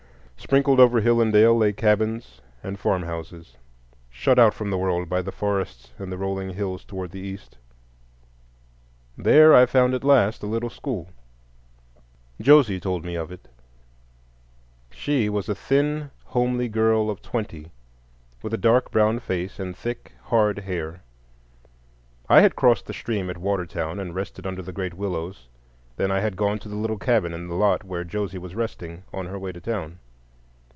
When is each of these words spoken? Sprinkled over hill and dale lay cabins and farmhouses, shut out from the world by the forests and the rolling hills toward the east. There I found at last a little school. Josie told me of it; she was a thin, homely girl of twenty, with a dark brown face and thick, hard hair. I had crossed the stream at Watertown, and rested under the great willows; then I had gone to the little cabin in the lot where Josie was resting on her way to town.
Sprinkled 0.43 0.79
over 0.81 0.99
hill 1.01 1.21
and 1.21 1.31
dale 1.31 1.55
lay 1.55 1.71
cabins 1.71 2.41
and 2.63 2.77
farmhouses, 2.79 3.55
shut 4.09 4.39
out 4.39 4.53
from 4.55 4.69
the 4.71 4.77
world 4.77 5.07
by 5.07 5.21
the 5.21 5.31
forests 5.31 5.93
and 5.99 6.11
the 6.11 6.17
rolling 6.17 6.49
hills 6.55 6.83
toward 6.83 7.11
the 7.11 7.19
east. 7.21 7.57
There 9.17 9.53
I 9.53 9.67
found 9.67 9.93
at 9.93 10.03
last 10.03 10.41
a 10.43 10.47
little 10.47 10.71
school. 10.71 11.09
Josie 12.41 12.79
told 12.81 13.05
me 13.05 13.13
of 13.15 13.31
it; 13.31 13.47
she 14.89 15.29
was 15.29 15.47
a 15.47 15.53
thin, 15.55 16.09
homely 16.25 16.67
girl 16.67 17.09
of 17.11 17.21
twenty, 17.21 17.71
with 18.41 18.53
a 18.53 18.57
dark 18.57 18.89
brown 18.91 19.19
face 19.19 19.57
and 19.59 19.77
thick, 19.77 20.11
hard 20.23 20.57
hair. 20.59 21.01
I 22.27 22.41
had 22.41 22.55
crossed 22.57 22.87
the 22.87 22.93
stream 22.93 23.29
at 23.29 23.37
Watertown, 23.37 23.99
and 24.01 24.15
rested 24.15 24.45
under 24.47 24.63
the 24.63 24.73
great 24.73 24.95
willows; 24.95 25.47
then 25.97 26.11
I 26.11 26.19
had 26.19 26.35
gone 26.35 26.57
to 26.59 26.67
the 26.67 26.75
little 26.75 26.97
cabin 26.99 27.31
in 27.33 27.47
the 27.47 27.55
lot 27.55 27.83
where 27.85 28.03
Josie 28.03 28.37
was 28.39 28.53
resting 28.55 29.03
on 29.13 29.27
her 29.27 29.37
way 29.39 29.51
to 29.53 29.61
town. 29.61 29.99